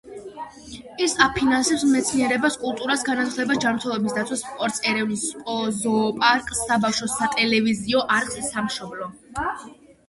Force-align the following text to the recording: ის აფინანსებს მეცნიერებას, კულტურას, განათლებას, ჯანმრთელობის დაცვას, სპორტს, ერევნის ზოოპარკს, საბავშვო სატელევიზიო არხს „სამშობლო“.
ის 1.07 1.11
აფინანსებს 1.25 1.83
მეცნიერებას, 1.89 2.57
კულტურას, 2.63 3.03
განათლებას, 3.11 3.61
ჯანმრთელობის 3.67 4.17
დაცვას, 4.17 4.43
სპორტს, 4.47 4.83
ერევნის 4.93 5.29
ზოოპარკს, 5.83 6.67
საბავშვო 6.73 7.13
სატელევიზიო 7.19 8.07
არხს 8.19 8.45
„სამშობლო“. 8.51 9.15